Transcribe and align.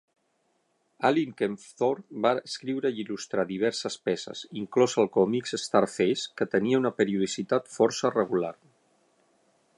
Allin 1.09 1.33
Kempthorne 1.41 2.23
va 2.25 2.31
escriure 2.47 2.91
i 2.95 2.97
il·lustrar 3.03 3.45
diverses 3.51 3.99
peces, 4.09 4.43
inclòs 4.63 4.97
el 5.05 5.11
còmic 5.21 5.53
"Starface", 5.67 6.35
que 6.41 6.49
tenia 6.57 6.83
una 6.83 6.95
periodicitat 7.03 7.73
força 7.79 8.13
regular. 8.19 8.55